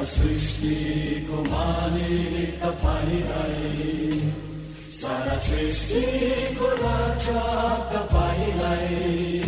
सृष्टिको 0.00 1.38
मालिक 1.44 2.60
तपाईँलाई 2.60 4.12
सारा 4.96 5.36
सृष्टिको 5.46 6.68
रक्षा 6.80 7.42
तपाईँलाई 7.92 9.40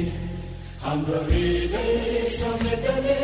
हाम्रो 0.85 1.21
हृदय 1.31 2.29
समेतले 2.37 3.17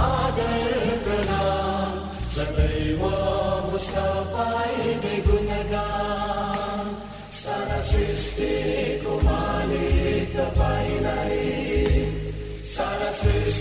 आदर 0.00 0.72
प्रणाम 1.04 1.98
सदैव 2.36 3.02
होस् 3.04 3.90
तपाईँकै 3.92 5.16
गुणगान 5.28 6.94
सारा 7.42 7.80
सृष्टिको 7.92 9.20
मालिक 9.28 10.36
तपाईँलाई 10.36 11.28
सारा 11.30 11.47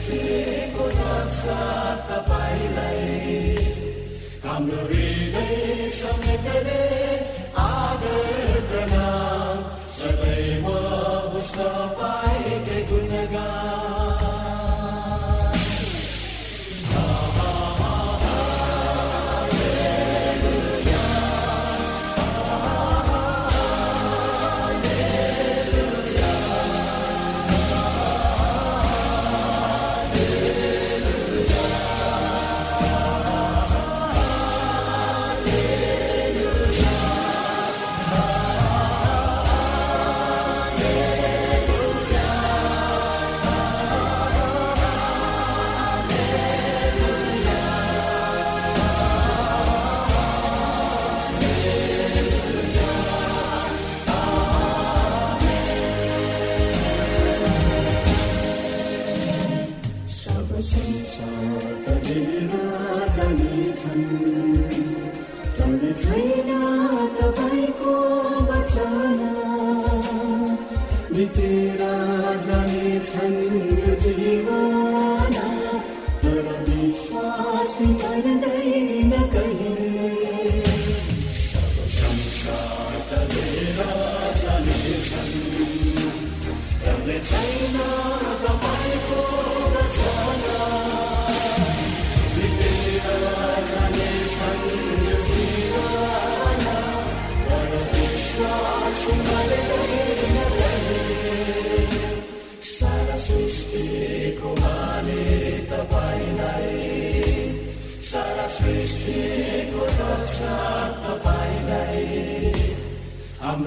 रक्षा 0.10 1.60
तपाईँलाई 2.10 3.56
हाम्रो 4.46 4.84
हृदय 4.88 5.90
समेतले 6.00 6.84
आदर 7.64 9.07
see 77.78 77.94
the 77.94 78.40
baby 78.42 79.04
now. 79.04 79.27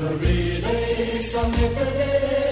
हाम्रो 0.01 0.17
हृदय 0.19 1.21
समेतले 1.31 2.50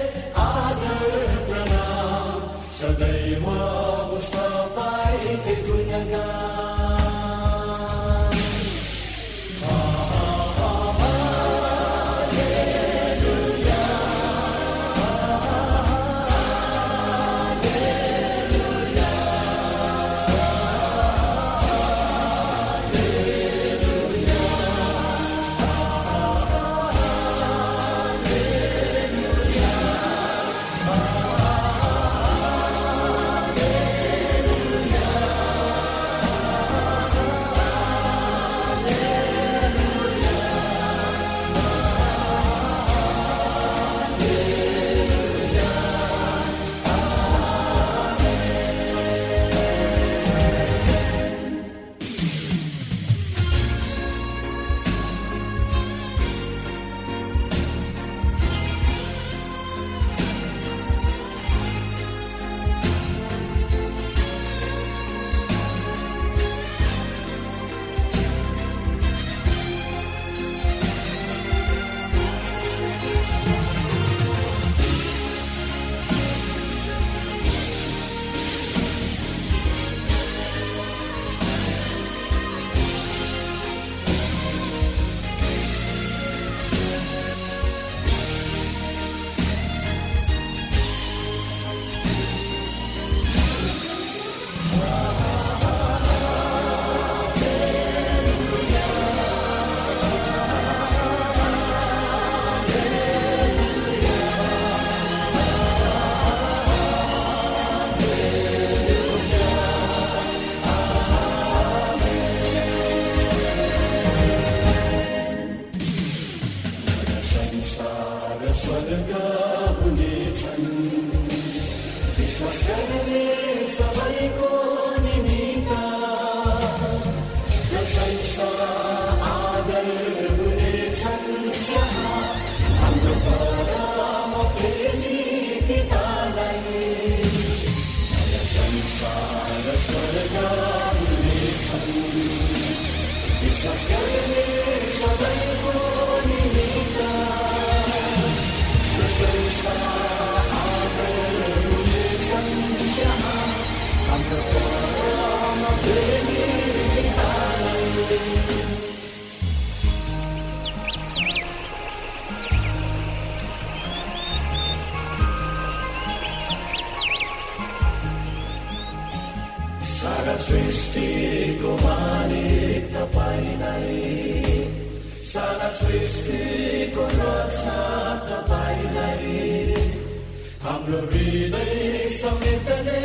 हाम्रो 180.62 180.98
हृदय 180.98 182.08
समेतले 182.10 183.02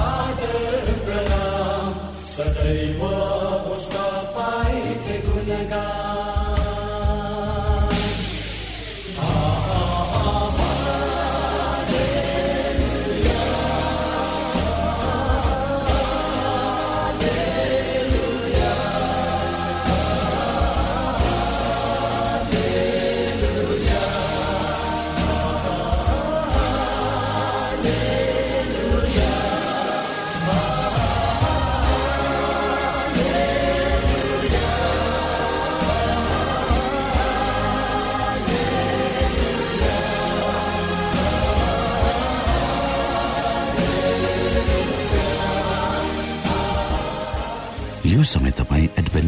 आदर 0.00 0.86
प्रणाम। 1.06 1.92
सदैव 2.34 3.02
तपाईँकै 3.92 5.18
गुणगान 5.26 6.05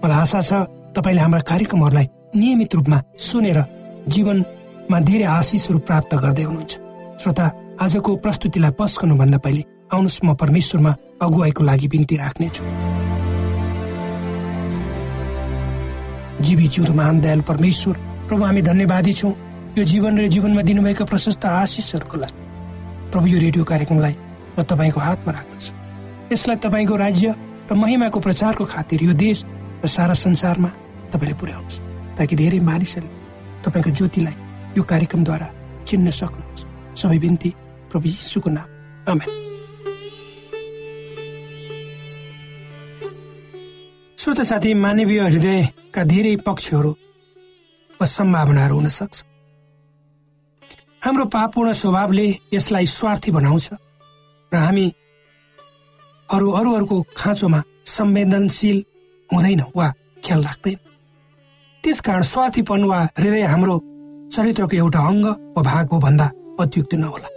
मलाई 0.00 0.16
आशा 0.16 0.40
छ 0.40 0.52
तपाईँले 0.96 1.20
हाम्रा 1.20 1.40
कार्यक्रमहरूलाई 1.44 2.06
नियमित 2.40 2.74
रूपमा 2.74 2.98
सुनेर 3.20 3.58
जीवनमा 4.08 4.98
धेरै 5.04 5.26
आशिषहरू 5.28 5.78
प्राप्त 5.84 6.12
गर्दै 6.24 6.44
हुनुहुन्छ। 6.48 6.72
श्रोता 7.20 7.44
आजको 7.84 8.10
प्रस्तुतिलाई 8.24 8.72
पस 8.80 8.92
गर्नुभन्दा 9.00 9.38
पहिले 9.44 9.62
आउनुहोस् 9.92 10.24
म 10.24 10.28
परमेश्वरमा 10.40 10.92
अगुवाईको 11.20 11.62
लागि 11.68 11.88
बिन्ती 11.92 12.16
राख्नेछु। 12.16 12.62
जीवी 16.40 16.66
जिउँदो 16.72 16.92
महान 16.96 17.20
दयालु 17.20 17.42
परमेश्वर 17.44 17.94
प्रभु 18.28 18.42
हामी 18.44 18.62
धन्यवादी 18.64 19.12
छौँ। 19.12 19.32
यो 19.76 19.84
जीवन 19.84 20.12
र 20.16 20.26
जीवनमा 20.32 20.62
दिनुभएका 20.64 21.04
प्रशस्त 21.04 21.44
आशिषहरूको 21.44 22.16
लागि। 22.16 22.40
प्रभु 23.12 23.26
यो 23.28 23.38
रेडियो 23.38 23.64
कार्यक्रमलाई 23.68 24.14
म 24.56 24.58
तपाईँको 24.64 25.00
हातमा 25.00 25.30
राख्दछु। 25.36 25.72
यसलाई 26.32 26.56
तपाईँको 26.56 26.94
राज्य 26.96 27.26
र 27.68 27.74
महिमाको 27.76 28.18
प्रचारको 28.20 28.64
खातिर 28.64 29.02
यो 29.04 29.12
देश 29.12 29.44
र 29.82 29.86
सारा 29.86 30.14
संसारमा 30.14 30.68
तपाईँले 31.12 31.34
पुर्याउनुहोस् 31.40 31.80
ताकि 32.18 32.34
धेरै 32.36 32.60
मानिसहरूले 32.60 33.62
तपाईँको 33.64 33.90
ज्योतिलाई 33.90 34.36
यो 34.76 34.82
कार्यक्रमद्वारा 34.82 35.48
चिन्न 35.88 36.10
सक्नुहोस्। 36.10 36.66
सबै 37.00 37.18
बिन्ती 37.18 37.50
प्रभु 37.90 38.06
यीशुको 38.08 38.50
नाम। 38.50 38.68
आमेन। 39.10 39.30
श्रोत 44.18 44.40
साथी 44.40 44.70
मानवीय 44.74 45.20
हृदयका 45.20 46.02
धेरै 46.04 46.36
पक्षहरू 46.46 46.90
वा 48.00 48.06
सम्भावनाहरू 48.06 48.74
हुन 48.74 48.88
सक्छ। 48.88 49.24
हाम्रो 51.04 51.24
पापूर्ण 51.24 51.72
स्वभावले 51.72 52.26
यसलाई 52.52 52.86
स्वार्थी 52.86 53.30
बनाउँछ 53.32 53.66
र 54.52 54.56
हामी 54.56 54.86
अरू 56.28 56.50
अरूहरूको 56.50 56.96
खाँचोमा 57.16 57.60
संवेदनशील 57.86 58.78
हुँदैन 59.32 59.62
वा 59.76 59.86
ख्याल 60.24 60.42
राख्दैन। 60.44 60.78
त्यसकारण 61.84 62.22
स्वार्थीपन 62.22 62.84
वा 62.84 62.98
हृदय 63.18 63.42
हाम्रो 63.52 63.76
चरित्रको 64.34 64.76
एउटा 64.76 65.00
अङ्ग 65.08 65.26
वा 65.56 65.62
भाग 65.62 65.88
हो 65.92 65.98
भन्दा 65.98 66.26
अत्युक्त 66.60 66.94
नहोला। 66.94 67.28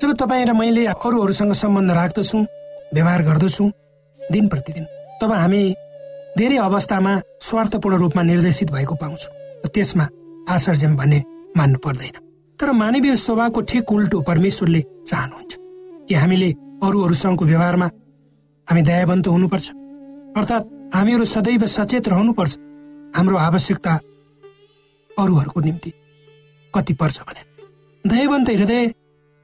जब 0.00 0.12
तपाईँ 0.20 0.46
र 0.46 0.52
मैले 0.52 0.84
अरूहरूसँग 0.86 1.52
सम्बन्ध 1.52 1.90
राख्दछौँ 1.90 2.44
व्यवहार 2.94 3.22
गर्दछौँ 3.22 3.70
दिन 4.20 4.48
प्रतिदिन 4.48 4.84
तब 5.20 5.32
हामी 5.32 5.62
धेरै 6.38 6.56
अवस्थामा 6.58 7.12
स्वार्थपूर्ण 7.40 7.96
रूपमा 7.98 8.22
निर्देशित 8.22 8.70
भएको 8.70 8.94
पाउँछौँ 8.94 9.32
त्यसमा 9.74 10.06
आश्चर्य 10.54 10.88
भन्ने 10.94 11.18
मान्नु 11.56 11.78
पर्दैन। 11.84 12.16
तर 12.58 12.70
मानवीय 12.72 13.16
स्वभावको 13.16 13.60
ठिक 13.70 13.92
उल्टो 13.92 14.20
परमेश्वरले 14.22 14.80
चाहनुहुन्छ 15.08 15.52
कि 16.08 16.14
हामीले 16.14 16.50
अरूहरूसँगको 16.82 17.44
व्यवहारमा 17.44 17.86
हामी 18.68 18.82
दयावन्त 18.82 19.26
हुनुपर्छ। 19.26 19.66
अर्थात् 20.38 20.66
हामीहरू 20.94 21.24
सदैव 21.24 21.66
सचेत 21.66 22.08
रहनुपर्छ। 22.08 22.56
हाम्रो 23.16 23.36
आवश्यकता 23.38 23.92
अरूहरूको 25.10 25.60
निम्ति 25.60 25.92
कति 26.74 26.94
पर्छ 26.94 27.20
भने। 27.20 27.42
दयावन्त 28.04 28.48
हृदय 28.50 28.92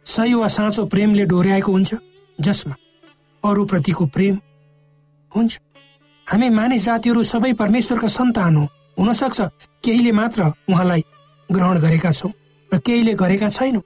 सही 0.07 0.35
वा 0.35 0.49
साँचो 0.49 0.85
प्रेमले 0.87 1.25
डोर्याएको 1.25 1.73
हुन्छ 1.73 1.95
जसमा 2.39 2.75
अरूप्रतिको 3.45 4.07
प्रेम 4.07 4.39
हुन्छ। 5.33 5.59
हामी 6.27 6.49
मानिस 6.49 6.85
जातिहरू 6.85 7.23
सबै 7.23 7.53
परमेश्वरका 7.53 8.09
सन्तान 8.09 8.57
हो 8.57 8.65
हुन। 8.99 9.13
सक्छ 9.13 9.41
केहीले 9.85 10.13
मात्र 10.13 10.53
उहाँलाई 10.69 11.03
ग्रहण 11.49 11.79
गरेका 11.81 12.13
छौँ 12.13 12.33
र 12.71 12.79
केहीले 12.79 13.15
गरेका 13.15 13.49
छैनौँ। 13.49 13.83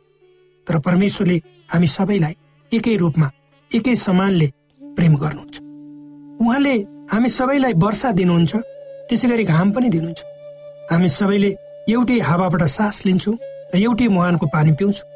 तर 0.67 0.79
परमेश्वरले 0.79 1.37
हामी 1.71 1.87
सबैलाई 1.87 2.35
एकै 2.73 2.97
रूपमा 2.97 3.31
एकै 3.71 3.95
समानले 3.97 4.49
प्रेम 4.97 5.15
गर्नुहुन्छ। 5.17 5.57
उहाँले 6.41 6.75
हामी 7.09 7.29
सबैलाई 7.29 7.73
वर्षा 7.83 8.11
दिनुहुन्छ 8.12 8.53
त्यसै 9.09 9.29
गरी 9.29 9.45
घाम 9.45 9.69
पनि 9.73 9.88
दिनुहुन्छ। 9.88 10.21
हामी 10.91 11.09
सबैले 11.09 11.50
एउटै 11.88 12.19
हावाबाट 12.21 12.62
सास 12.69 12.97
लिन्छौँ 13.07 13.37
र 13.73 13.77
एउटै 13.81 14.09
मुहानको 14.12 14.47
पानी 14.53 14.73
पिउँछौँ। 14.77 15.09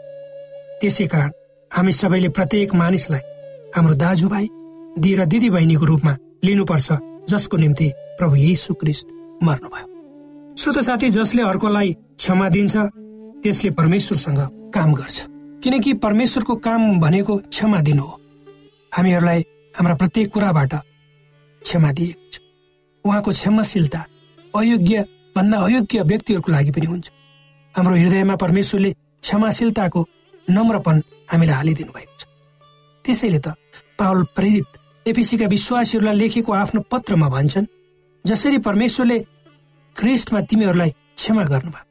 त्यसै 0.81 1.07
कारण 1.13 1.31
हामी 1.71 1.93
सबैले 1.93 2.29
प्रत्येक 2.37 2.75
मानिसलाई 2.75 3.23
हाम्रो 3.77 3.95
दाजुभाइ 3.95 4.47
दिदी 4.97 5.15
र 5.21 5.25
दिदी 5.33 5.49
बहिनीको 5.51 5.85
रूपमा 5.85 6.13
लिनुपर्छ 6.45 6.89
जसको 7.29 7.57
निम्ति 7.57 7.89
प्रभु 8.19 8.37
यीशु 8.37 8.75
क्रिस्ट 8.81 9.07
मर्नुभयो। 9.45 9.87
श्रोत 10.57 10.79
साथी 10.89 11.09
जसले 11.11 11.43
अर्कोलाई 11.43 11.93
क्षमा 11.93 12.49
दिन्छ 12.49 12.75
त्यसले 13.43 13.71
परमेश्वरसँग 13.71 14.41
काम 14.75 14.91
गर्छ। 14.95 15.19
किनकि 15.63 15.93
परमेश्वरको 16.05 16.55
काम 16.57 16.81
भनेको 17.01 17.37
क्षमा 17.53 17.81
दिनु 17.81 18.03
हो। 18.03 18.15
हामीहरूलाई 18.93 19.41
हाम्रा 19.77 19.95
प्रत्येक 19.95 20.33
कुराबाट 20.33 20.73
क्षमा 21.65 21.91
दिएको 21.93 22.25
छ 22.33 22.41
उहाँको 23.05 23.31
क्षमाशीलता 23.31 24.01
अयोग्य 24.55 25.05
भन्दा 25.37 25.59
अयोग्य 25.67 26.03
व्यक्तिहरूको 26.11 26.53
लागि 26.53 26.71
पनि 26.71 26.87
हुन्छ। 26.87 27.07
हाम्रो 27.75 27.95
हृदयमा 27.97 28.37
परमेश्वरले 28.37 28.91
क्षमाशीलताको 29.25 30.01
नम्रपन 30.49 30.97
हामीलाई 31.33 31.57
हालिदिनु 31.57 31.93
भएको 31.93 32.15
छ। 32.19 32.23
त्यसैले 33.05 33.39
त 33.39 33.55
पावल 33.99 34.23
प्रेरित 34.37 34.69
एपिसीका 35.07 35.47
विश्वासीहरूलाई 35.47 36.17
लेखेको 36.17 36.53
आफ्नो 36.53 36.81
पत्रमा 36.93 37.29
भन्छन् 37.29 37.67
जसरी 38.25 38.59
परमेश्वरले 38.67 39.19
ख्रिस्टमा 39.97 40.41
तिमीहरूलाई 40.51 40.91
क्षमा 40.91 41.45
गर्नुभयो। 41.45 41.85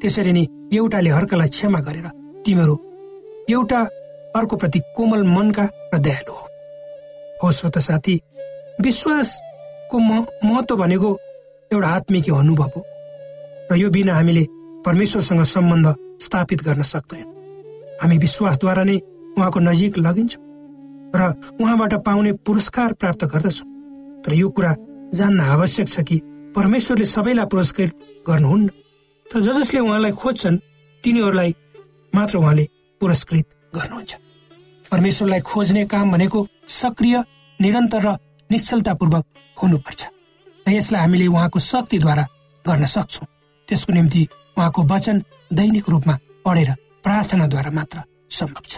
त्यसरी 0.00 0.32
नै 0.32 0.44
एउटाले 0.72 1.10
अर्कालाई 1.10 1.48
क्षमा 1.48 1.80
गरेर 1.86 2.06
तिमीहरू 2.44 2.74
एउटा 3.50 3.80
अर्को 4.36 4.56
प्रति 4.56 4.80
कोमल 4.96 5.22
मनका 5.26 5.64
र 5.94 5.98
दयालु 5.98 6.32
हो। 6.32 6.44
हो 7.42 7.50
स्वत 7.52 7.78
साथी 7.78 8.14
विश्वासको 8.80 9.98
महत्व 9.98 10.76
भनेको 10.76 11.10
एउटा 11.72 11.88
आत्मिक 11.88 12.30
अनुभव 12.30 12.70
हो। 12.76 12.82
र 13.72 13.76
यो 13.76 13.90
बिना 13.90 14.14
हामीले 14.14 14.44
परमेश्वरसँग 14.86 15.42
सम्बन्ध 15.44 15.94
स्थापित 16.22 16.62
गर्न 16.62 16.82
सक्दैन। 16.82 17.26
हामी 18.02 18.18
विश्वासद्वारा 18.18 18.84
नै 18.84 18.96
उहाँको 19.38 19.60
नजिक 19.60 19.98
लगिन्छौँ 19.98 20.44
र 21.16 21.22
उहाँबाट 21.60 21.94
पाउने 22.06 22.32
पुरस्कार 22.46 22.92
प्राप्त 22.92 23.24
गर्दछौँ। 23.24 23.68
तर 24.22 24.32
यो 24.34 24.48
कुरा 24.50 24.72
जान्न 25.14 25.40
आवश्यक 25.40 25.88
छ 25.88 26.00
कि 26.02 26.16
परमेश्वरले 26.56 27.04
सबैलाई 27.04 27.46
पुरस्कृत 27.46 27.90
गर्नुहुन्न। 28.28 28.68
तर 29.26 29.40
ज 29.40 29.48
जसले 29.56 29.80
उहाँलाई 29.80 30.12
खोज्छन् 30.12 30.58
तिनीहरूलाई 31.04 31.54
मात्र 32.14 32.38
उहाँले 32.38 32.64
पुरस्कृत 33.00 33.46
गर्नुहुन्छ। 33.74 34.12
परमेश्वरलाई 34.92 35.40
खोज्ने 35.40 35.84
काम 35.86 36.12
भनेको 36.12 36.46
सक्रिय 36.68 37.16
निरन्तर 37.60 38.02
र 38.06 38.16
निश्चलतापूर्वक 38.50 39.24
हुनुपर्छ 39.62 40.02
र 40.66 40.72
यसलाई 40.72 41.00
हामीले 41.00 41.26
उहाँको 41.26 41.58
शक्तिद्वारा 41.60 42.24
गर्न 42.64 42.84
सक्छौँ। 42.86 43.26
त्यसको 43.68 43.92
निम्ति 43.92 44.22
उहाँको 44.58 44.82
वचन 44.82 45.16
दैनिक 45.52 45.88
रूपमा 45.88 46.14
पढेर 46.44 46.70
प्रार्थनाद्वारा 47.04 47.70
मात्र 47.70 47.98
सम्भव 48.30 48.64
छ। 48.68 48.74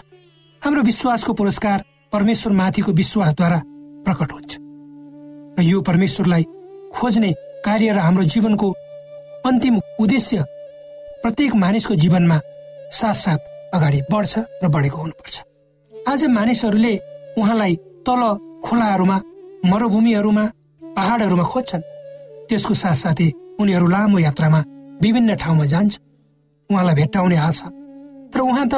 हाम्रो 0.63 0.83
विश्वासको 0.83 1.33
पुरस्कार 1.33 1.85
परमेश्वर 2.13 2.53
माथिको 2.53 2.93
विश्वासद्वारा 2.93 3.59
प्रकट 4.05 4.33
हुन्छ। 4.33 4.53
र 5.59 5.63
यो 5.63 5.81
परमेश्वरलाई 5.81 6.45
खोज्ने 6.95 7.33
कार्य 7.65 7.93
र 7.93 7.99
हाम्रो 7.99 8.25
जीवनको 8.25 8.69
अन्तिम 9.47 9.81
उद्देश्य 10.01 10.45
प्रत्येक 11.23 11.55
मानिसको 11.55 11.95
जीवनमा 11.95 12.39
साथसाथ 12.91 13.41
अगाडि 13.75 14.01
बढ्छ 14.13 14.35
र 14.63 14.69
बढेको 14.69 14.99
हुनुपर्छ। 14.99 15.37
आज 15.93 16.25
मानिसहरूले 16.29 16.95
उहाँलाई 17.39 17.75
तल 18.07 18.23
खोलाहरूमा 18.65 19.19
मरुभूमिहरूमा 19.65 20.45
पहाडहरूमा 20.97 21.45
खोज्छन्। 21.53 21.83
त्यसको 22.49 22.75
साथसाथै 22.75 23.29
उनीहरू 23.61 23.87
लामो 23.87 24.19
यात्रामा 24.19 24.61
विभिन्न 25.03 25.35
ठाउँमा 25.37 25.65
जान्छ। 25.73 25.95
उहाँलाई 26.71 26.95
भेट्टाउने 26.95 27.37
आशा 27.39 27.69
तर 28.33 28.41
उहाँ 28.41 28.67
त 28.73 28.75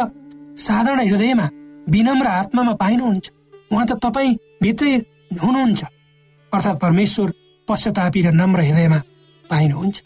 साधारण 0.56 1.00
हृदयमा 1.08 1.46
विनम्र 1.88 2.26
आत्मामा 2.26 2.75
पाइनुहुन्छ। 2.82 3.26
उहाँ 3.72 3.87
त 3.87 3.92
तपाईँ 4.04 4.38
भित्रै 4.62 4.94
हुनुहुन्छ। 5.42 5.82
अर्थात् 6.52 6.80
परमेश्वर 6.80 7.28
पश्चातापी 7.68 8.20
र 8.22 8.28
नम्र 8.32 8.60
हृदयमा 8.60 8.99
पाइनुहुन्छ। 9.44 9.96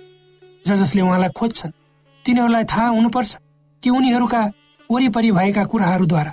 ज 0.67 0.71
जसले 0.73 1.03
उहाँलाई 1.03 1.33
खोज्छन् 1.37 1.77
तिनीहरूलाई 2.25 2.65
थाहा 2.65 2.87
हुनुपर्छ 2.89 3.33
कि 3.83 3.91
उनीहरूका 3.91 4.43
वरिपरि 4.91 5.31
भएका 5.33 5.65
कुराहरूद्वारा 5.65 6.33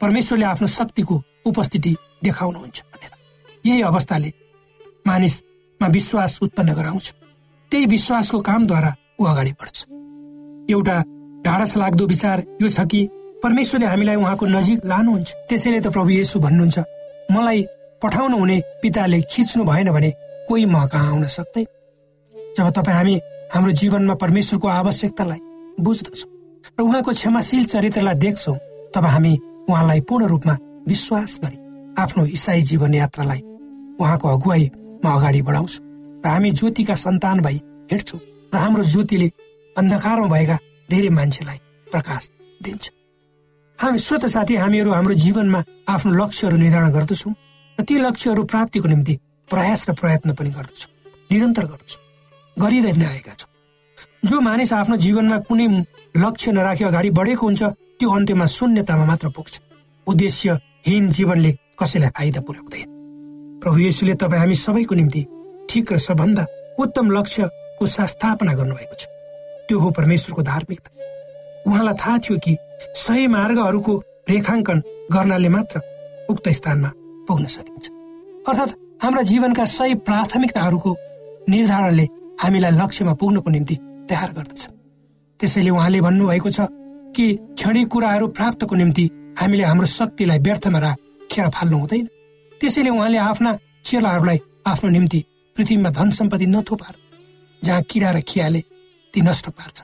परमेश्वरले 0.00 0.44
आफ्नो 0.44 0.66
शक्तिको 0.68 1.14
उपस्थिति 1.46 1.92
देखाउनुहुन्छ 2.24 2.78
भनेर। 2.92 3.12
यही 3.66 3.82
अवस्थाले 3.82 4.32
मानिसमा 5.06 5.86
विश्वास 5.88 6.38
उत्पन्न 6.42 6.72
गराउँछ। 6.74 7.12
त्यही 7.70 7.86
विश्वासको 7.86 8.40
कामद्वारा 8.40 8.94
ऊ 9.20 9.24
अगाडि 9.24 9.52
बढ्छ। 9.52 9.78
एउटा 10.70 10.96
ढाडस 11.44 11.76
लाग्दो 11.76 12.06
विचार 12.06 12.44
यो 12.62 12.68
छ 12.68 12.80
कि 12.86 13.08
परमेश्वरले 13.42 13.86
हामीलाई 13.86 14.16
उहाँको 14.16 14.46
नजिक 14.46 14.84
लानुहुन्छ। 14.84 15.28
त्यसैले 15.48 15.80
त 15.80 15.88
प्रभु 15.88 16.10
येसु 16.10 16.40
भन्नुहुन्छ 16.40 16.78
मलाई 17.32 17.64
पठाउनु 18.02 18.36
हुने 18.36 18.56
पिताले 18.82 19.20
खिच्नु 19.30 19.64
भएन 19.64 19.90
भने 19.92 20.10
कोही 20.48 20.64
म 20.66 20.86
कहाँ 20.92 21.10
आउन 21.10 21.24
सक्दैन। 21.26 21.66
जब 22.56 22.70
तपाईँ 22.76 22.96
हामी 22.96 23.14
हाम्रो 23.54 23.72
जीवनमा 23.72 24.14
परमेश्वरको 24.14 24.68
आवश्यकतालाई 24.68 25.40
बुझ्दछौँ 25.80 26.30
र 26.78 26.82
उहाँको 26.82 27.12
क्षमाशील 27.12 27.64
चरित्रलाई 27.64 28.14
देख्छौँ 28.14 28.56
तब 28.94 29.04
हामी 29.06 29.32
उहाँलाई 29.68 30.00
पूर्ण 30.08 30.26
रूपमा 30.26 30.56
विश्वास 30.88 31.38
गरी 31.44 31.58
आफ्नो 31.98 32.24
इसाई 32.26 32.60
जीवन 32.70 32.94
उहाँको 34.00 34.28
अगुवाईमा 34.28 35.10
अगाडि 35.14 35.42
बढाउँछौँ 35.42 35.84
र 36.24 36.28
हामी 36.28 36.50
ज्योतिका 36.50 36.94
सन्तान 36.94 37.40
भई 37.40 37.56
हिँड्छौँ 37.92 38.20
र 38.54 38.56
हाम्रो 38.56 38.84
ज्योतिले 38.84 39.28
अन्धकारमा 39.76 40.26
भएका 40.28 40.56
धेरै 40.90 41.08
मान्छेलाई 41.08 41.58
प्रकाश 41.90 42.30
दिन्छ। 42.62 42.90
हामी 43.78 43.98
स्वत 43.98 44.26
साथी 44.26 44.54
हामीहरू 44.56 44.90
हाम्रो 44.92 45.14
जीवनमा 45.14 45.60
आफ्नो 45.88 46.12
लक्ष्यहरू 46.12 46.56
निर्धारण 46.56 46.90
गर्दछौँ 46.92 47.32
र 47.78 47.82
ती 47.88 47.98
लक्ष्यहरू 47.98 48.44
प्राप्तिको 48.44 48.88
निम्ति 48.88 49.14
प्रयास 49.48 49.88
र 49.88 49.92
प्रयत्न 50.00 50.34
पनि 50.34 50.50
गर्दछौँ 50.50 50.92
निरन्तर 51.30 51.64
गर्दछौँ 51.72 52.02
गरिरहेका 52.56 53.34
छौँ। 53.40 53.48
जो 54.28 54.40
मानिस 54.40 54.72
आफ्नो 54.72 54.96
जीवनमा 54.96 55.38
कुनै 55.48 55.66
लक्ष्य 56.16 56.52
नराखी 56.52 56.84
अगाडि 56.84 57.10
बढेको 57.10 57.46
हुन्छ 57.46 57.62
त्यो 57.98 58.08
अन्त्यमा 58.10 58.46
शून्यतामा 58.46 59.04
मात्र 59.06 59.28
पुग्छ। 59.32 59.60
उद्देश्यहीन 60.06 61.08
जीवनले 61.08 61.50
कसैलाई 61.80 62.10
फाइदा 62.16 62.40
पुर्याउँदैन। 62.40 62.99
प्रभु 63.62 63.78
येसुले 63.78 64.14
तपाईँ 64.14 64.40
हामी 64.40 64.54
सबैको 64.54 64.94
निम्ति 64.94 65.26
ठिक 65.70 65.92
र 65.92 65.98
सबभन्दा 65.98 66.46
उत्तम 66.78 67.10
लक्ष्यको 67.10 67.86
स्थापना 67.86 68.52
गर्नुभएको 68.54 68.94
छ। 68.94 69.06
त्यो 69.68 69.78
हो 69.78 69.90
परमेश्वरको 69.90 70.42
धार्मिकता। 70.42 70.90
उहाँलाई 71.66 71.94
थाहा 71.94 72.18
थियो 72.18 72.38
कि 72.38 72.56
सही 72.96 73.26
मार्गहरूको 73.26 73.94
रेखाङ्कन 74.30 74.82
गर्नाले 75.12 75.48
मात्र 75.48 75.80
उक्त 76.30 76.48
स्थानमा 76.48 76.90
पुग्न 77.28 77.44
सकिन्छ। 77.46 77.86
अर्थात् 78.48 78.76
हाम्रा 79.02 79.22
जीवनका 79.22 79.64
सही 79.64 79.94
प्राथमिकताहरूको 80.08 80.96
निर्धारणले 81.48 82.06
हामीलाई 82.42 82.72
लक्ष्यमा 82.72 83.14
पुग्नको 83.20 83.50
निम्ति 83.50 83.74
तयार 84.08 84.32
गर्दछ। 84.32 84.62
त्यसैले 85.40 85.70
उहाँले 85.70 86.00
भन्नुभएको 86.00 86.48
छ 86.48 86.60
कि 87.16 87.26
क्षणिक 87.56 87.88
कुराहरू 87.88 88.26
प्राप्तको 88.28 88.74
निम्ति 88.76 89.04
हामीले 89.40 89.64
हाम्रो 89.64 89.86
शक्तिलाई 89.86 90.38
व्यर्थमा 90.38 90.78
राखेर 90.78 91.48
फाल्नु 91.48 91.78
हुँदैन। 91.78 92.08
त्यसैले 92.60 92.90
उहाँले 92.90 93.18
आफ्ना 93.18 93.56
चेलाहरूलाई 93.84 94.38
आफ्नो 94.66 94.88
निम्ति 94.90 95.24
पृथ्वीमा 95.56 95.90
धन 95.90 96.10
सम्पत्ति 96.10 96.46
नथोपार 96.46 96.94
जहाँ 97.62 97.82
किरा 97.82 98.10
र 98.10 98.20
खियाले 98.20 98.60
ती 99.14 99.20
नष्ट 99.20 99.48
पार्छ 99.50 99.82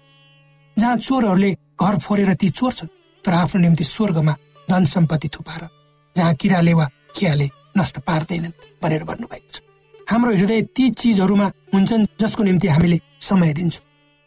जहाँ 0.77 0.97
चोरहरूले 0.97 1.51
घर 1.81 1.99
फोरेर 1.99 2.35
ती 2.35 2.49
चोर्छन् 2.51 2.89
तर 3.25 3.33
आफ्नो 3.33 3.61
निम्ति 3.61 3.85
स्वर्गमा 3.85 4.35
धन 4.71 4.85
सम्पत्ति 4.85 5.29
थुपार 5.29 5.69
जहाँ 6.17 6.35
किराले 6.35 6.73
वा 6.75 6.89
खियाले 7.17 7.49
नष्ट 7.79 7.99
पार्दैनन् 8.07 8.53
भनेर 8.83 9.05
भन्नुभएको 9.05 9.53
छ। 9.53 9.61
हाम्रो 10.07 10.35
हृदय 10.37 10.63
ती 10.77 10.91
चिजहरूमा 10.93 11.47
हुन्छन् 11.75 12.07
जसको 12.21 12.43
निम्ति 12.43 12.69
हामीले 12.69 12.99
समय 13.21 13.53
दिन्छौँ 13.55 13.85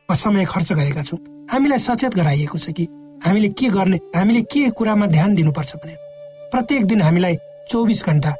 वा 0.10 0.16
समय 0.16 0.46
खर्च 0.46 0.72
गरेका 0.74 1.04
छौँ। 1.04 1.20
हामीलाई 1.52 1.80
सचेत 1.80 2.14
गराइएको 2.16 2.58
छ 2.58 2.74
कि 2.74 2.88
हामीले 3.26 3.50
के 3.54 3.70
गर्ने 3.70 3.98
हामीले 4.16 4.42
के 4.50 4.70
कुरामा 4.74 5.08
ध्यान 5.08 5.36
दिनुपर्छ 5.36 5.76
भनेर। 5.76 5.98
प्रत्येक 6.52 6.86
दिन 6.86 7.02
हामीलाई 7.02 7.36
चौबिस 7.70 8.04
घन्टा 8.06 8.34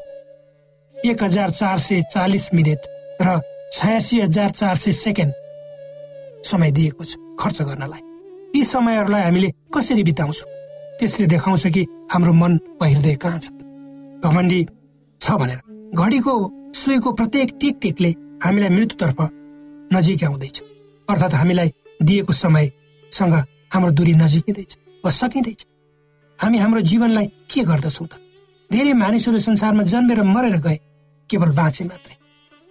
एक 0.96 1.24
हजार 1.24 1.50
चार 1.52 1.80
सय 1.80 2.02
चालिस 2.12 2.46
मिनट 2.54 2.86
र 3.22 3.40
छयासी 3.72 4.20
हजार 4.22 4.50
चार 4.52 4.76
सय 4.76 4.92
सेकेन्ड 4.92 5.34
समय 6.46 6.72
दिएको 6.72 7.04
छ 7.04 7.18
खर्च 7.40 7.62
गर्नलाई। 7.62 8.02
यी 8.56 8.64
समयहरूलाई 8.66 9.24
हामीले 9.24 9.50
कसरी 9.74 10.04
बिताउँछौँ? 10.04 10.50
त्यसले 11.00 11.28
देखाउँछ 11.28 11.68
कि 11.68 11.86
हाम्रो 12.12 12.34
मन 12.34 12.58
हृदय 12.84 13.16
कहाँ 13.22 13.40
छ? 13.40 13.50
घमण्डी 14.26 14.66
छ 15.22 15.32
भनेर। 15.40 15.60
घडीको 15.94 16.34
सुईको 16.76 17.12
प्रत्येक 17.14 17.50
टिक 17.62 17.78
टिकले 17.82 18.10
हामीलाई 18.44 18.70
मृत्युतर्फ 18.70 19.20
नजिक 19.94 20.24
आउँदैछ। 20.24 20.58
अर्थात् 21.08 21.34
हामीलाई 21.36 21.70
दिएको 22.02 22.34
समयसँग 22.34 23.36
हाम्रो 23.74 23.92
दूरी 23.94 24.14
नजिकिँदैछ 24.24 24.78
वा 25.06 25.12
सकिँदैछ। 25.12 25.66
हामी 26.40 26.58
हाम्रो 26.58 26.82
जीवनलाई 26.82 27.28
के 27.54 27.64
गर्दछौँ 27.70 28.08
त? 28.08 28.14
धेरै 28.72 28.94
मानिसहरू 28.94 29.38
संसारमा 29.40 29.84
जन्मेर 29.84 30.22
मरेर 30.26 30.58
गए 30.62 30.78
केवल 31.30 31.52
बाँचे 31.58 31.84
मात्रै। 31.84 32.16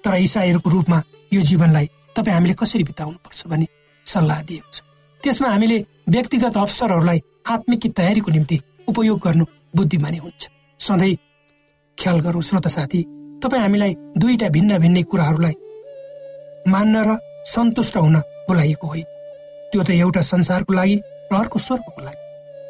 तर 0.04 0.14
इसाईहरूको 0.14 0.70
रूपमा 0.70 0.98
यो 1.32 1.40
जीवनलाई 1.42 1.86
तपाईँ 2.16 2.34
हामीले 2.34 2.54
कसरी 2.54 2.84
बिताउनु 2.84 3.18
पर्छ 3.24 3.46
भन्ने 3.50 3.66
सल्लाह 4.06 4.42
दिएको 4.48 4.70
छ। 4.72 4.78
त्यसमा 5.20 5.48
हामीले 5.50 5.78
व्यक्तिगत 6.08 6.56
अवसरहरूलाई 6.56 7.20
आत्मिक 7.50 7.82
तयारीको 7.98 8.30
निम्ति 8.30 8.56
उपयोग 8.88 9.18
गर्नु 9.18 9.44
बुद्धिमानी 9.76 10.18
हुन्छ। 10.18 10.42
सधैँ 10.80 11.14
ख्याल 11.98 12.18
गरौँ 12.22 12.42
श्रोता 12.42 12.70
साथी 12.70 13.00
तपाईँ 13.42 13.62
हामीलाई 13.62 13.92
दुईटा 14.18 14.48
भिन्न 14.54 14.78
भिन्न 14.78 15.02
कुराहरूलाई 15.02 15.54
मान्न 16.70 16.94
र 17.06 17.18
सन्तुष्ट 17.44 17.96
हुन 17.96 18.16
बोलाइएको 18.46 18.86
होइन। 18.86 19.06
त्यो 19.70 19.82
त 19.82 19.90
एउटा 19.98 20.20
संसारको 20.22 20.72
लागि 20.72 20.96
र 21.32 21.34
अर्को 21.34 21.58
स्वर्गको 21.58 22.00
लागि। 22.06 22.22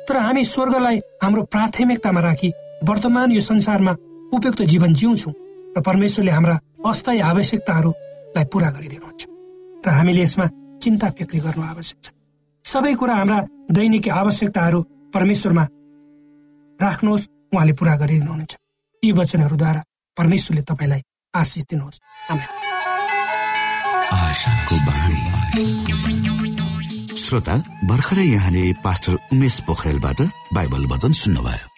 तर 0.08 0.16
हामी 0.16 0.44
स्वर्गलाई 0.44 0.96
हाम्रो 1.22 1.42
प्राथमिकतामा 1.52 2.20
राखी 2.20 2.50
वर्तमान 2.82 3.32
यो 3.32 3.40
संसारमा 3.40 3.92
उपयुक्त 4.32 4.62
जीवन 4.62 4.94
जिउँछौँ 4.94 5.32
र 5.76 5.80
परमेश्वरले 5.82 6.30
हाम्रा 6.30 6.56
अस्थायी 6.86 7.20
आवश्यकताहरूलाई 7.20 8.44
पुरा 8.52 8.70
गरिदिनुहुन्छ 8.70 9.22
र 9.82 9.88
हामीले 9.88 10.22
यसमा 10.22 10.46
चिन्ता 10.82 11.08
फिक्री 11.18 11.40
गर्नु 11.40 11.62
आवश्यक 11.62 11.98
छ। 12.02 12.06
सबै 12.64 12.94
कुरा 12.94 13.14
हाम्रा 13.14 13.38
दैनिक 13.70 14.08
आवश्यकताहरू 14.08 14.80
परमेश्वरमा 15.14 15.64
राख्नुहोस् 16.80 17.28
उहाँले 17.54 17.72
पुरा 17.72 17.94
गरिदिनुहुनेछ। 17.96 18.52
यी 19.02 19.12
वचनहरूद्वारा 19.12 19.82
परमेश्वरले 20.16 20.62
तपाईँलाई 20.62 21.02
आशिष 21.34 21.64
दिनुहोस्। 21.70 21.98
श्रोता 27.18 27.54
भर्खरै 27.88 28.24
यहाँले 28.24 28.62
पास्टर 28.84 29.12
उमेश 29.32 29.60
पोखरेलबाट 29.66 30.20
बाइबल 30.54 30.86
वचन 30.92 31.12
सुन्नुभयो। 31.12 31.77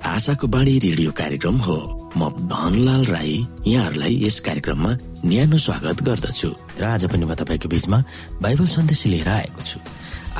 आशाको 0.00 0.46
बाणी 0.48 0.78
रेडियो 0.80 1.10
कार्यक्रम 1.12 1.56
हो। 1.60 1.76
म 2.16 2.28
धनलाल 2.48 3.04
राई 3.04 3.36
यहाँहरूलाई 3.66 4.14
यस 4.24 4.40
कार्यक्रममा 4.40 4.90
न्यानो 5.24 5.56
स्वागत 5.60 6.02
गर्दछु। 6.02 6.48
र 6.80 6.84
आज 6.84 7.04
पनि 7.12 7.24
म 7.28 7.36
तपाईँको 7.36 7.68
बीचमा 7.68 7.98
बाइबल 8.40 8.66
सन्देश 8.66 9.06
लिएर 9.12 9.28
आएको 9.28 9.60
छु। 9.60 9.78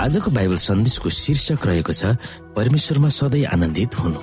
आजको 0.01 0.31
बाइबल 0.33 0.57
सन्देशको 0.57 1.09
शीर्षक 1.13 1.61
रहेको 1.67 1.93
छ 1.93 2.17
परमेश्वरमा 2.57 3.09
सधैँ 3.13 3.45
आनन्दित 3.53 4.01
हुनु। 4.01 4.21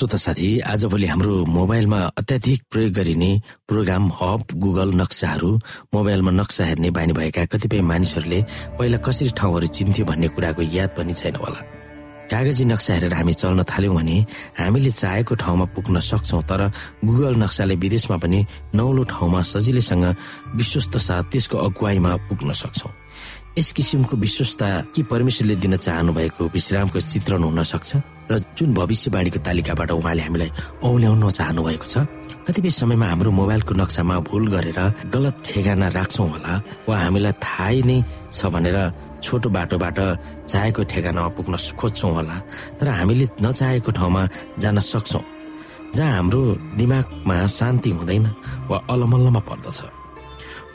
श्रोता 0.00 0.16
साथी 0.16 0.48
आजभोलि 0.64 1.06
हाम्रो 1.06 1.44
मोबाइलमा 1.46 1.98
अत्याधिक 2.18 2.62
प्रयोग 2.72 2.92
गरिने 2.96 3.30
प्रोग्राम 3.68 4.04
हब 4.20 4.44
गुगल 4.56 4.92
नक्साहरू 4.96 5.50
मोबाइलमा 5.94 6.30
नक्सा 6.30 6.64
हेर्ने 6.64 6.90
बानी 6.96 7.12
भएका 7.12 7.44
कतिपय 7.52 7.80
मानिसहरूले 7.84 8.40
पहिला 8.78 8.98
कसरी 9.04 9.30
ठाउँहरू 9.36 9.66
चिन्थ्यो 9.68 10.06
भन्ने 10.08 10.28
कुराको 10.32 10.62
याद 10.72 10.90
पनि 10.96 11.12
छैन 11.12 11.36
होला। 11.36 11.60
कागजी 12.32 12.64
नक्सा 12.64 12.94
हेरेर 12.94 13.14
हामी 13.14 13.32
चल्न 13.32 13.60
थाल्यौँ 13.68 13.94
भने 13.96 14.16
हामीले 14.56 14.90
चाहेको 14.90 15.34
ठाउँमा 15.36 15.64
पुग्न 15.76 16.00
सक्छौँ 16.00 16.42
तर 16.48 16.62
गुगल 17.04 17.36
नक्साले 17.44 17.74
विदेशमा 17.84 18.16
पनि 18.24 18.40
नौलो 18.72 19.04
ठाउँमा 19.04 19.42
सजिलैसँग 19.52 20.06
विश्वस्त 20.56 20.96
साथ 20.96 21.24
त्यसको 21.28 21.58
अगुवाईमा 21.58 22.16
पुग्न 22.30 22.52
सक्छौँ। 22.56 22.92
यस 23.60 23.72
किसिमको 23.76 24.16
विश्वस्ता 24.16 24.68
कि 24.96 25.02
परमेश्वरले 25.04 25.54
दिन 25.60 25.76
चाहनु 25.76 26.12
भएको 26.16 26.44
विश्रामको 26.48 26.96
चित्रण 26.96 27.42
हुन 27.44 27.62
सक्छ? 27.62 27.90
र 28.32 28.38
जुन 28.56 28.72
भविष्यवाणीको 28.72 29.38
तालिकाबाट 29.44 29.90
उहाँले 30.00 30.22
हामीलाई 30.24 30.50
औल्याउन 30.80 31.28
चाहनु 31.28 31.60
भएको 31.68 31.86
छ 31.92 32.08
कतिपय 32.48 32.70
समयमा 32.72 33.06
हाम्रो 33.12 33.30
मोबाइलको 33.36 33.72
नक्सामा 33.76 34.16
भुल 34.32 34.44
गरेर 34.54 34.80
गलत 35.12 35.36
ठेगाना 35.44 35.88
राख्छौँ 35.92 36.28
होला 36.32 36.54
वा 36.88 36.96
हामीलाई 37.04 37.34
थाहै 37.44 37.78
नै 37.84 37.98
छ 38.32 38.48
भनेर 38.48 38.76
छोटो 39.20 39.48
बाटोबाट 39.52 39.98
चाहेको 40.48 40.80
ठेगानामा 40.88 41.28
पुग्न 41.36 41.54
खोज्छौँ 41.76 42.12
होला 42.16 42.36
तर 42.80 42.88
हामीले 42.96 43.26
नचाहेको 43.44 43.90
ठाउँमा 43.92 44.22
जान 44.56 44.78
सक्छौँ 44.80 45.24
जहाँ 45.94 46.12
हाम्रो 46.16 46.40
दिमागमा 46.80 47.36
शान्ति 47.60 47.90
हुँदैन 47.92 48.24
वा 48.70 48.76
अलमल्लमा 48.88 49.40
पर्दछ। 49.48 49.78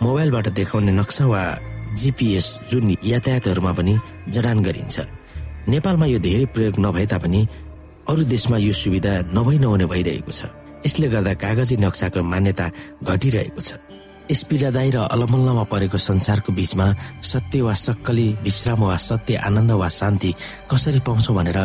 मोबाइलबाट 0.03 0.47
देखाउने 0.59 0.91
नक्सा 1.01 1.25
वा 1.33 1.41
जिपिएस 1.95 2.47
जुन 2.69 2.95
यातायातहरूमा 3.03 3.71
पनि 3.73 3.93
जडान 4.29 4.57
गरिन्छ। 4.63 4.95
नेपालमा 5.69 6.05
यो 6.05 6.19
धेरै 6.19 6.45
प्रयोग 6.53 6.75
नभए 6.79 7.05
तापनि 7.11 7.41
अरू 8.09 8.23
देशमा 8.29 8.57
यो 8.57 8.73
सुविधा 8.73 9.13
नभई 9.33 9.57
नहुने 9.63 9.85
भइरहेको 9.89 10.31
छ। 10.31 10.41
यसले 10.85 11.07
गर्दा 11.09 11.33
कागजी 11.41 11.75
नक्साको 11.81 12.21
मान्यता 12.21 12.65
घटिरहेको 13.01 13.61
छ। 13.61 13.69
यस 14.25 14.41
पीडादायी 14.49 14.89
र 14.89 14.97
अलमल्लमा 15.13 15.63
परेको 15.69 15.97
संसारको 15.97 16.49
बीचमा 16.57 16.85
सत्य 17.21 17.61
वा 17.61 17.73
सक्कली 17.73 18.27
विश्राम 18.41 18.81
वा 18.89 18.97
सत्य 18.97 19.35
आनन्द 19.37 19.71
वा 19.77 19.89
शान्ति 19.89 20.31
कसरी 20.65 20.99
पाउँछौ 21.05 21.33
भनेर 21.33 21.59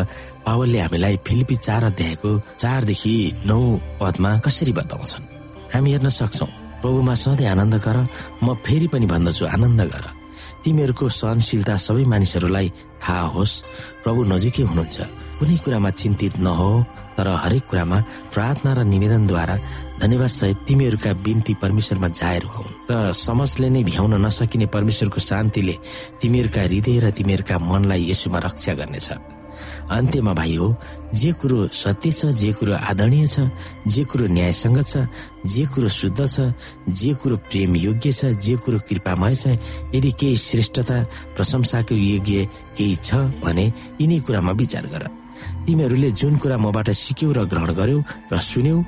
पावलले 0.45 0.79
हामीलाई 0.85 1.17
फिलिपी 1.25 1.57
चार 1.57 1.85
अध्यायको 1.93 2.31
चारदेखि 2.61 3.15
नौ 3.49 3.61
पदमा 4.01 4.31
कसरी 4.45 4.73
बताउँछन्। 4.77 5.25
हामी 5.73 5.89
हेर्न 5.93 6.09
सक्छौ 6.09 6.47
प्रभुमा 6.85 7.15
सधैँ 7.17 7.49
आनन्द 7.49 7.75
गर 7.81 7.97
म 8.45 8.55
फेरि 8.65 8.89
पनि 8.93 9.07
भन्दछु 9.09 9.45
आनन्द 9.57 9.81
गर। 9.93 10.05
तिमीहरूको 10.65 11.09
सहनशीलता 11.09 11.75
सबै 11.77 12.05
मानिसहरूलाई 12.05 12.69
थाहा 13.03 13.27
होस्। 13.35 13.63
प्रभु 14.05 14.21
नजिकै 14.33 14.65
हुनुहुन्छ। 14.69 14.97
कुनै 15.41 15.57
कुरामा 15.65 15.91
चिन्तित 15.91 16.35
नहो 16.45 16.85
तर 17.17 17.29
हरेक 17.45 17.65
कुरामा 17.65 17.99
प्रार्थना 18.33 18.71
र 18.77 18.81
निवेदनद्वारा 18.85 19.57
धन्यवाद 20.01 20.33
सहित 20.41 20.59
तिमीहरूका 20.69 21.11
बिन्ती 21.25 21.55
परमेश्वरमा 21.63 22.09
जाहेर 22.13 22.45
हुन् 22.45 22.77
र 22.91 23.13
समझले 23.17 23.69
नै 23.73 23.83
भ्याउन 23.89 24.21
नसकिने 24.21 24.67
परमेश्वरको 24.69 25.21
शान्तिले 25.21 25.77
तिमीहरूका 26.21 26.63
हृदय 26.69 26.97
र 27.01 27.07
तिमीहरूका 27.17 27.57
मनलाई 27.57 28.11
यसुमा 28.11 28.39
रक्षा 28.45 28.73
गर्नेछ। 28.81 29.40
अन्त्यमा 29.97 30.33
भाइ 30.35 30.55
हो 30.57 30.69
जे 31.21 31.31
कुरो 31.41 31.59
सत्य 31.83 32.11
छ 32.13 32.21
जे 32.41 32.53
कुरो 32.59 32.73
आदरणीय 32.91 33.27
छ 33.27 33.47
जे 33.87 34.05
कुरो 34.11 34.27
न्यायसँग 34.37 34.81
छ 34.83 35.07
जे 35.47 35.65
कुरो 35.75 35.89
शुद्ध 35.89 36.21
छ 36.27 36.53
जे 36.89 37.15
कुरो 37.21 37.37
प्रेम 37.51 37.77
योग्य 37.77 38.13
छ 38.13 38.25
जे 38.45 38.57
कुरो 38.65 38.79
कृपामय 38.89 39.35
छ 39.35 39.59
यदि 39.95 40.11
केही 40.21 40.37
श्रेष्ठता 40.49 40.99
प्रशंसाको 41.37 41.95
योग्य 41.95 42.49
केही 42.77 42.95
छ 43.07 43.15
भने 43.45 43.67
यिनै 44.01 44.19
कुरामा 44.27 44.53
विचार 44.63 44.87
गर। 44.93 45.05
तिमीहरूले 45.67 46.11
जुन 46.21 46.37
कुरा 46.43 46.57
मबाट 46.59 46.91
सिक्यौ 47.05 47.33
र 47.33 47.45
ग्रहण 47.51 47.71
गर्यौ 47.81 48.01
र 48.33 48.39
सुन्यौ 48.51 48.79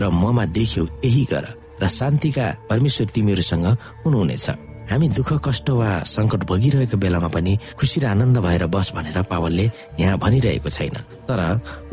र 0.00 0.02
ममा 0.22 0.44
देख्यौ 0.56 0.84
त्यही 1.02 1.24
गर 1.32 1.44
र 1.82 1.88
शान्तिका 1.88 2.46
परमेश्वर 2.70 3.06
तिमीहरूसँग 3.14 3.66
हुनुहुनेछ। 4.04 4.69
हामी 4.90 5.08
दुःख 5.14 5.30
कष्ट 5.46 5.70
वा 5.70 6.02
सङ्कट 6.02 6.44
भोगिरहेको 6.50 6.96
बेलामा 6.98 7.28
पनि 7.30 7.52
खुसी 7.78 8.00
र 8.02 8.04
आनन्द 8.10 8.38
भएर 8.42 8.66
बस 8.74 8.90
भनेर 8.90 9.22
पावलले 9.30 9.70
यहाँ 10.02 10.18
भनिरहेको 10.18 10.68
छैन। 10.68 10.96
तर 11.30 11.42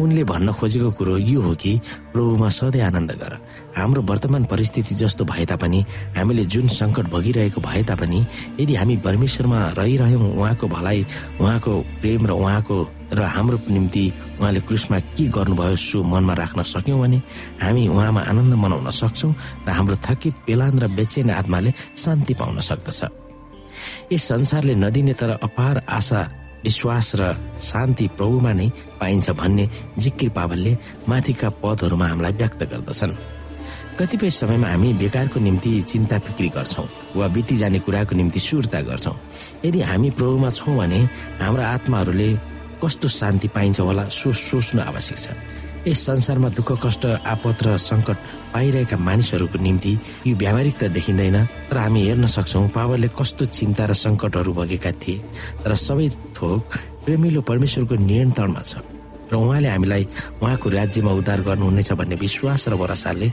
उनले 0.02 0.23
भन्न 0.26 0.52
खोजेको 0.58 0.91
कुरो 0.97 1.17
यो 1.21 1.41
हो 1.41 1.54
कि 1.54 1.71
प्रभुमा 2.13 2.50
सधैँ 2.50 2.82
आनन्द 2.82 3.12
गर। 3.21 3.34
हाम्रो 3.78 4.02
वर्तमान 4.02 4.43
परिस्थिति 4.50 4.95
जस्तो 4.97 5.26
भए 5.30 5.45
तापनि 5.45 5.80
हामीले 6.17 6.43
जुन 6.50 6.67
सङ्कट 6.73 7.06
भोगिरहेको 7.13 7.62
भए 7.62 7.84
तापनि 7.86 8.26
यदि 8.60 8.76
हामी 8.76 8.97
परमेश्वरमा 9.06 9.60
रहिरह्यौँ 9.78 10.34
उहाँको 10.34 10.67
भलाइ 10.67 11.06
उहाँको 11.41 11.71
प्रेम 12.02 12.26
र 12.26 12.32
उहाँको 12.34 12.78
र 13.13 13.23
हाम्रो 13.23 13.58
निम्ति 13.69 14.06
उहाँले 14.41 14.60
क्रुसमा 14.67 15.00
के 15.13 15.26
गर्नुभयो 15.30 15.76
सो 15.78 16.04
मनमा 16.04 16.34
राख्न 16.34 16.63
सक्यौँ 16.65 17.00
भने 17.00 17.21
हामी 17.62 17.88
उहाँमा 17.88 18.21
आनन्द 18.21 18.54
मनाउन 18.58 18.89
सक्छौँ 18.91 19.34
र 19.67 19.69
हाम्रो 19.69 19.95
थकित 20.02 20.36
पेलान 20.47 20.80
र 20.80 20.88
बेचेन 20.97 21.30
आत्माले 21.32 21.71
शान्ति 21.95 22.34
पाउन 22.34 22.60
सक्दछ। 22.60 23.00
यस 24.12 24.23
संसारले 24.28 24.76
नदिने 24.76 25.13
तर 25.13 25.30
अपार 25.38 25.86
आशा 25.88 26.21
विश्वास 26.67 27.15
र 27.15 27.23
शान्ति 27.63 28.08
प्रभुमा 28.17 28.51
नै 28.60 28.67
पाइन्छ 28.99 29.30
भन्ने 29.39 29.69
जिक्री 30.03 30.30
पावलले 30.36 30.77
माथिका 31.10 31.49
पदहरूमा 31.63 32.08
हामीलाई 32.08 32.34
व्यक्त 32.39 32.62
गर्दछन्। 32.71 33.13
कतिपय 33.99 34.30
समयमा 34.30 34.67
हामी 34.69 34.89
बेकारको 34.93 35.39
निम्ति 35.39 35.71
चिन्ता 35.82 36.17
फिक्री 36.25 36.49
गर्छौँ 36.56 36.88
वा 37.15 37.27
बिति 37.34 37.56
जाने 37.58 37.80
कुराको 37.82 38.15
निम्ति 38.15 38.39
सुर्ता 38.39 38.82
गर्छौँ। 38.89 39.15
यदि 39.65 39.82
हामी 39.82 40.10
प्रभुमा 40.19 40.49
छौँ 40.49 40.75
भने 40.77 40.99
हाम्रा 41.41 41.65
आत्माहरूले 41.67 42.30
कस्तो 42.84 43.08
शान्ति 43.10 43.47
पाइन्छ 43.56 43.80
होला 43.80 44.03
सो 44.12 44.34
सोच्नु 44.38 44.82
आवश्यक 44.82 45.17
छ। 45.17 45.27
यस 45.88 46.00
संसारमा 46.06 46.50
दुःख 46.52 46.69
कष्ट 46.84 47.06
आपत 47.23 47.60
र 47.63 47.78
सङ्कट 47.80 48.17
पाइरहेका 48.54 48.97
मानिसहरूको 49.00 49.58
निम्ति 49.58 49.91
यो 50.28 50.36
व्यावहारिकता 50.36 50.88
देखिँदैन 50.91 51.38
तर 51.71 51.78
हामी 51.78 52.02
हेर्न 52.08 52.26
सक्छौँ 52.28 52.67
पावरले 52.76 53.08
कस्तो 53.15 53.45
चिन्ता 53.47 53.84
र 53.88 53.93
सङ्कटहरू 53.95 54.52
भोगेका 54.52 54.91
थिए। 55.00 55.23
तर 55.63 55.71
सबै 55.88 56.08
थोक 56.36 56.62
प्रेमिलो 57.08 57.41
परमेश्वरको 57.47 57.95
नियन्त्रणमा 57.95 58.62
छ 58.67 58.84
र 59.32 59.34
उहाँले 59.39 59.69
हामीलाई 59.71 60.04
उहाँको 60.43 60.67
राज्यमा 60.76 61.12
उद्धार 61.19 61.39
गर्नुहुनेछ 61.47 61.89
भन्ने 62.00 62.15
विश्वास 62.19 62.67
र 62.67 62.76
भरोसाले 62.76 63.28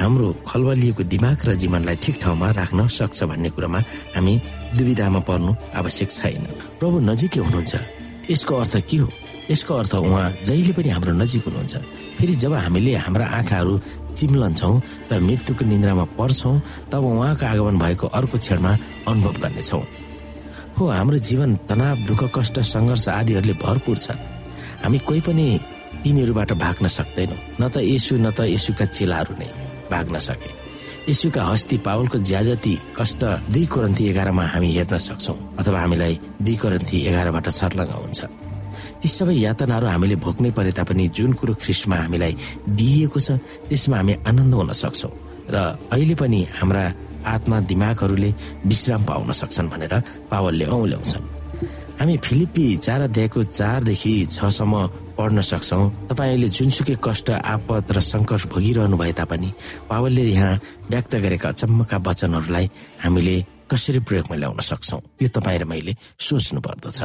हाम्रो 0.00 0.28
खलबलिएको 0.48 1.02
दिमाग 1.04 1.38
र 1.48 1.50
जीवनलाई 1.60 1.96
ठिक 2.00 2.16
ठाउँमा 2.22 2.48
राख्न 2.60 2.88
सक्छ 2.88 3.18
भन्ने 3.28 3.50
कुरामा 3.52 3.80
हामी 4.16 4.34
दुविधामा 4.72 5.20
पर्नु 5.28 5.52
आवश्यक 5.76 6.10
छैन। 6.10 6.44
प्रभु 6.80 6.96
नजिकै 7.04 7.40
हुनुहुन्छ। 7.44 7.72
यसको 8.30 8.54
अर्थ 8.56 8.74
के 8.88 8.96
हो? 8.96 9.08
यसको 9.50 9.74
अर्थ 9.74 9.94
उहाँ 9.94 10.30
जहिले 10.46 10.72
पनि 10.78 10.88
हाम्रो 10.94 11.12
नजिक 11.18 11.44
हुनुहुन्छ। 11.46 11.74
फेरि 12.18 12.34
जब 12.38 12.52
हामीले 12.54 12.94
हाम्रा 13.02 13.26
आँखाहरू 13.26 13.74
चिम्लन्छौँ 14.14 14.74
र 15.10 15.18
मृत्युको 15.18 15.64
निन्द्रामा 15.66 16.04
पर्छौँ 16.14 16.54
तब 16.90 17.02
उहाँको 17.04 17.46
आगमन 17.46 17.78
भएको 17.78 18.06
अर्को 18.06 18.38
क्षणमा 18.38 18.72
अनुभव 19.10 19.34
गर्नेछौँ। 19.42 19.82
हो 20.78 20.82
हाम्रो 20.86 21.18
जीवन 21.18 21.50
तनाव 21.68 21.96
दुःख 22.06 22.22
कष्ट 22.34 22.60
सङ्घर्ष 22.62 23.08
आदिहरूले 23.08 23.54
भरपुर 23.58 23.96
छ। 23.98 24.14
हामी 24.86 24.98
कोही 25.02 25.20
पनि 25.26 25.46
तिनीहरूबाट 26.04 26.52
भाग्न 26.54 26.86
सक्दैनौँ। 26.86 27.38
न 27.60 27.68
त 27.68 27.82
यसु 27.82 28.16
न 28.22 28.30
त 28.30 28.46
यसुका 28.54 28.84
चेलाहरू 28.86 29.34
नै 29.34 29.50
भाग्न 29.90 30.18
सके। 30.18 30.50
यसुका 31.10 31.42
हस्ती 31.42 31.76
पावलको 31.82 32.18
ज्याजती 32.22 32.74
कष्ट 32.96 33.20
दुई 33.50 33.66
कोरन्ती 33.66 34.04
एघारमा 34.08 34.44
हामी 34.54 34.70
हेर्न 34.78 34.98
सक्छौँ 34.98 35.36
अथवा 35.58 35.78
हामीलाई 35.80 36.14
दुई 36.38 36.56
कोरन्ती 36.62 36.96
एघारबाट 37.08 37.46
छर्लङ्ग 37.50 37.92
हुन्छ। 37.98 38.20
ती 39.00 39.08
सबै 39.08 39.34
यातनाहरू 39.48 39.86
हामीले 39.94 40.16
भोग्नै 40.24 40.50
परे 40.56 40.72
तापनि 40.78 41.04
जुन 41.16 41.32
कुरो 41.40 41.52
ख्रिस्टमा 41.62 41.96
हामीलाई 42.04 42.32
दिइएको 42.78 43.18
छ 43.26 43.28
त्यसमा 43.68 43.96
हामी 44.00 44.14
आनन्द 44.28 44.54
हुन 44.54 44.72
सक्छौँ। 44.82 45.12
र 45.50 45.56
अहिले 45.92 46.14
पनि 46.20 46.40
हाम्रा 46.60 46.84
आत्मा 47.34 47.56
दिमागहरूले 47.70 48.30
विश्राम 48.70 49.02
पाउन 49.08 49.32
सक्छन् 49.40 49.70
भनेर 49.72 49.94
पावलले 50.30 50.66
औल्याउँछन् 50.68 51.24
हामी 52.00 52.16
फिलिपी 52.26 52.64
चार 52.86 53.00
अध्यायको 53.08 53.40
चारदेखि 53.42 54.14
छसम्म 54.36 54.74
पढ्न 55.16 55.40
सक्छौ। 55.52 55.80
तपाईँले 56.08 56.48
जुनसुकै 56.56 56.96
कष्ट 57.04 57.28
आपत 57.54 57.92
र 57.96 57.98
सङ्कट 58.00 58.42
भोगिरहनु 58.52 58.96
भए 58.96 59.12
तापनि 59.20 59.48
पावलले 59.88 60.24
यहाँ 60.32 60.60
व्यक्त 60.92 61.12
गरेका 61.24 61.48
अचम्मका 61.52 61.96
वचनहरूलाई 62.08 62.66
हामीले 63.04 63.36
कसरी 63.68 64.00
प्रयोगमा 64.08 64.36
ल्याउन 64.40 64.60
सक्छौ 64.70 64.98
यो 65.20 65.28
तपाईँ 65.28 65.60
र 65.60 65.64
मैले 65.72 65.92
सोच्नु 66.26 66.60
पर्दछ। 66.64 66.98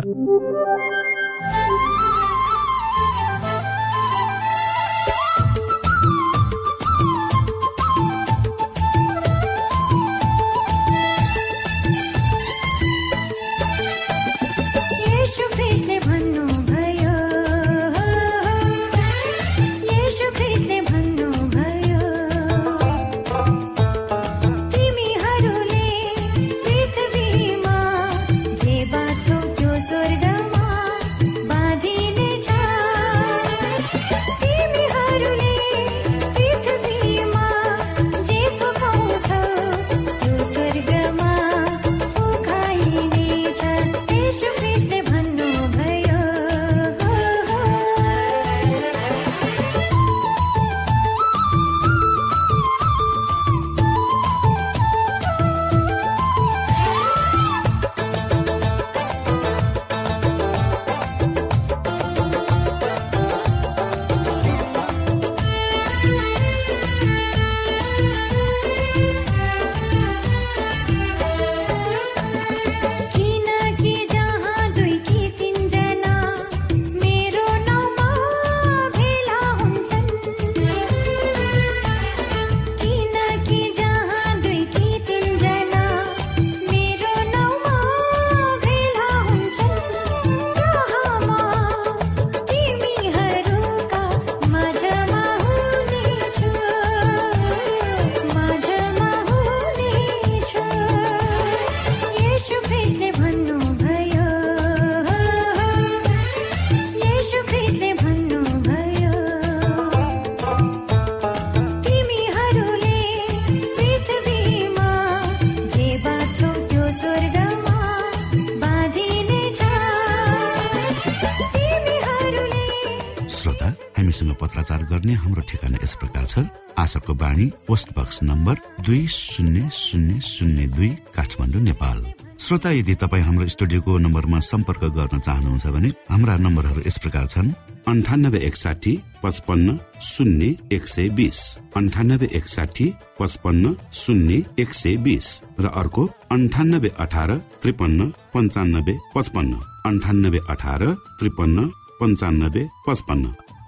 पत्राचार 124.46 124.84
गर्ने 124.86 125.14
हाम्रो 125.18 125.42
ठेगाना 125.50 125.78
यस 125.84 125.94
प्रकार 125.98 126.26
छ। 126.26 126.46
आशाको 126.78 127.14
बाणी 127.18 127.46
पोस्ट 127.68 127.88
बक्स 127.98 128.24
नम्बर 128.24 128.56
दुई 128.86 129.08
शून्य 129.08 129.70
शून्य 129.74 130.20
शून्य 130.22 130.68
दुई 130.76 130.90
काठमाडौँ 131.16 131.62
नेपाल। 131.62 132.00
श्रोता 132.36 132.70
यदि 132.72 132.96
तपाईँ 133.02 133.24
हाम्रो 133.24 133.48
स्टुडियोको 133.48 133.98
नम्बरमा 133.98 134.40
सम्पर्क 134.44 134.84
गर्न 134.98 135.20
चाहनुहुन्छ 135.20 135.68
भने 135.72 135.90
हाम्रा 136.12 136.36
नम्बरहरू 136.38 136.82
यस 136.86 136.98
प्रकार 137.00 137.26
छन्। 137.26 137.50
अन्ठानब्बे 137.88 138.40
एकसाठी 138.40 138.94
पचपन्न 139.24 139.78
शून्य 140.04 140.46
एक 140.76 140.88
सय 140.88 141.10
बिस। 141.18 141.40
अन्ठानब्बे 141.78 142.28
एकसाठी 142.38 142.86
पचपन्न 143.20 143.74
शून्य 143.94 144.44
एक 144.60 144.74
सय 144.74 144.96
बिस। 145.06 145.28
र 145.64 145.66
अर्को 145.72 146.04
अन्ठानब्बे 146.32 146.90
अठार 147.00 147.32
त्रिपन्न 147.62 148.12
पन्चानब्बे 148.34 148.98
पचपन्न। 149.16 149.54
अन्ठानब्बे 149.86 150.40
अठार 150.50 150.84
त्रिपन्न 151.20 151.58
पन्चानब्बे 152.00 152.68
पचपन्न। 152.88 153.26